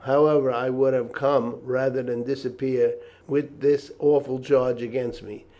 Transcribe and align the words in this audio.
However, 0.05 0.49
I 0.49 0.71
would 0.71 0.95
have 0.95 1.11
come 1.11 1.59
rather 1.63 2.01
than 2.01 2.23
disappear 2.23 2.95
with 3.27 3.59
this 3.59 3.91
awful 3.99 4.39
charge 4.39 4.81
against 4.81 5.21
me. 5.21 5.45